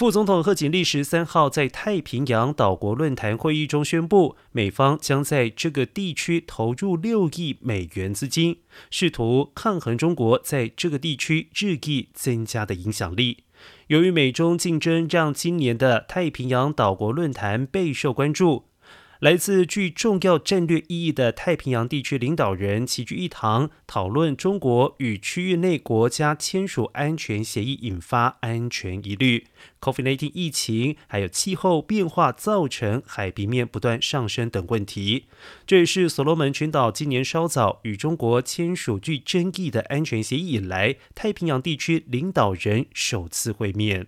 [0.00, 8.60] 副总统贺锦丽十三号在太平洋岛国论坛会议中宣布，美方将在这个地区投入六亿美元资金，
[8.90, 13.44] 试图抗衡中国在这个地区日益增加的影响力。
[13.88, 18.69] 由于美中竞争，让今年的太平洋岛国论坛备受关注。
[19.20, 29.46] 来自具重要战略意义的太平洋地区领导人齐聚一堂，讨论中国与区域内国家签署安全协议引发安全疑虑、
[29.82, 35.26] COVID-19 疫情，还有气候变化造成海平面不断上升等问题。
[35.66, 44.06] 这也是所罗门群岛今年稍早与中国签署具争议的安全协议以来，太平洋地区领导人首次会面。